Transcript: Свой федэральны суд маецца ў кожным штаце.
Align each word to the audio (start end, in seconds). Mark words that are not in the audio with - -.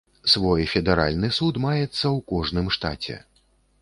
Свой 0.33 0.63
федэральны 0.71 1.29
суд 1.39 1.59
маецца 1.67 1.85
ў 1.85 2.25
кожным 2.33 2.67
штаце. 2.77 3.19